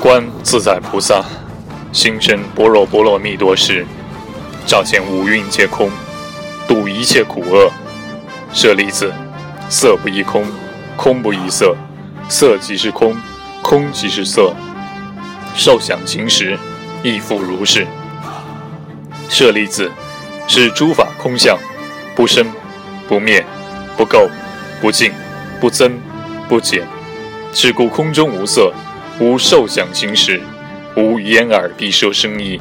[0.00, 1.22] 观自在菩萨
[1.92, 3.84] 心生般若波罗蜜多时，
[4.64, 5.90] 照见五蕴皆空，
[6.66, 7.70] 度一切苦厄。
[8.50, 9.12] 舍利子，
[9.68, 10.46] 色不异空，
[10.96, 11.76] 空不异色，
[12.30, 13.14] 色即是空，
[13.60, 14.54] 空即是色。
[15.54, 16.58] 受想行识，
[17.02, 17.86] 亦复如是。
[19.28, 19.90] 舍利子，
[20.48, 21.58] 是诸法空相，
[22.16, 22.46] 不生
[23.06, 23.44] 不灭，
[23.98, 24.26] 不垢
[24.80, 25.12] 不净，
[25.60, 26.00] 不增
[26.48, 26.86] 不减。
[27.52, 28.72] 是故空中无色，
[29.20, 30.40] 无受想行识，
[30.96, 32.58] 无眼耳鼻舌身意，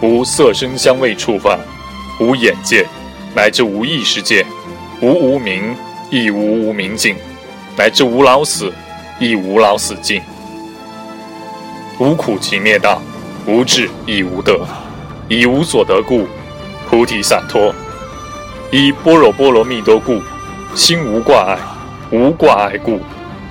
[0.00, 1.58] 无色声香味触法，
[2.18, 2.86] 无眼界，
[3.34, 4.46] 乃至无意识界，
[5.02, 5.76] 无无明，
[6.08, 7.16] 亦无无明尽，
[7.76, 8.72] 乃至无老死，
[9.18, 10.22] 亦无老死尽。
[11.98, 13.02] 无苦集灭道，
[13.46, 14.66] 无智亦无得，
[15.28, 16.26] 以无所得故，
[16.88, 17.74] 菩提萨埵；
[18.70, 20.18] 以般若波罗蜜多故，
[20.74, 21.58] 心无挂碍，
[22.10, 22.98] 无挂碍故。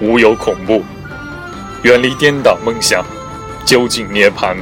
[0.02, 0.82] 无有恐怖，
[1.84, 3.06] 远离颠倒梦想，
[3.66, 4.58] 究竟涅槃。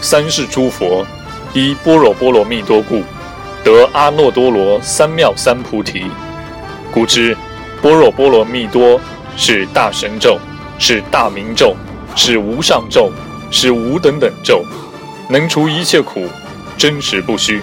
[0.00, 1.04] 三世诸佛
[1.52, 3.02] 依般若波罗蜜多故，
[3.64, 6.04] 得阿耨多罗三藐三菩提。
[6.92, 7.36] 故知
[7.82, 9.00] 般若波罗蜜多
[9.36, 10.38] 是大神咒，
[10.78, 11.74] 是大明咒，
[12.14, 13.10] 是无上咒，
[13.50, 14.64] 是无等等咒，
[15.28, 16.28] 能除一切苦，
[16.76, 17.60] 真实不虚。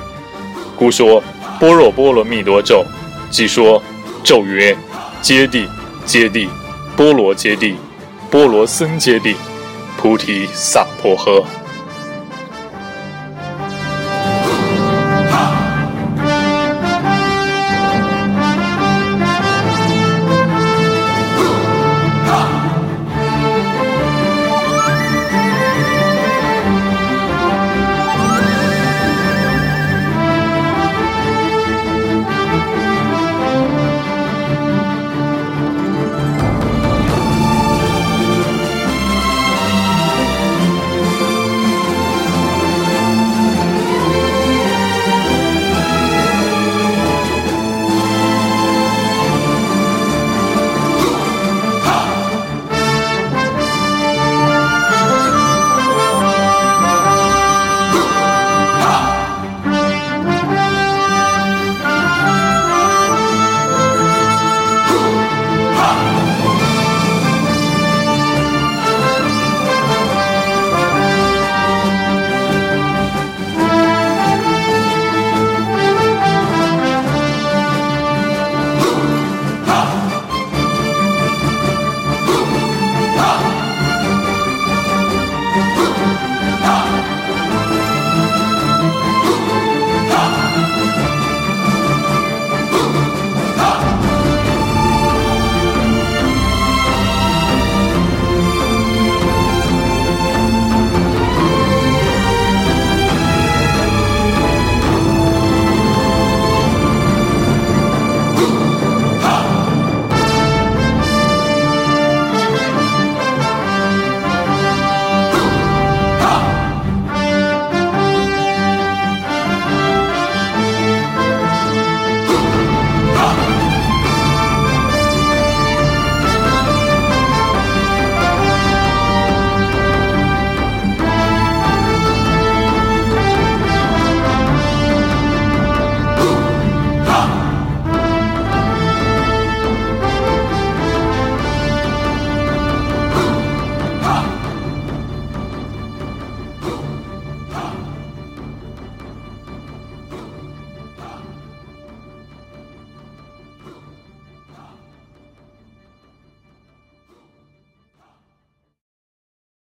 [0.76, 1.24] 故说
[1.60, 2.86] 般若波罗蜜多咒，
[3.30, 3.82] 即说
[4.24, 4.76] 咒曰。
[5.22, 5.68] 揭谛，
[6.04, 6.50] 揭谛，
[6.96, 7.76] 波罗揭谛，
[8.30, 9.36] 波罗僧揭谛，
[9.98, 11.44] 菩提萨婆诃。